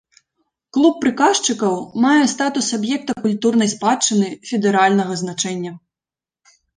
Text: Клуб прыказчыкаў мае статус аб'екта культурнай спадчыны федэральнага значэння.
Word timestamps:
Клуб 0.75 0.95
прыказчыкаў 1.01 1.75
мае 2.05 2.23
статус 2.33 2.69
аб'екта 2.77 3.15
культурнай 3.25 3.69
спадчыны 3.73 4.31
федэральнага 4.53 5.13
значэння. 5.21 5.75